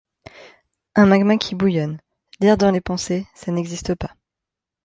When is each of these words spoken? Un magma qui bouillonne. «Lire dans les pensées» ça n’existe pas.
Un 0.95 1.05
magma 1.05 1.37
qui 1.37 1.53
bouillonne. 1.53 2.01
«Lire 2.41 2.57
dans 2.57 2.71
les 2.71 2.81
pensées» 2.81 3.27
ça 3.35 3.51
n’existe 3.51 3.93
pas. 3.93 4.11